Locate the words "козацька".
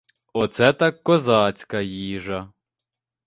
1.03-1.81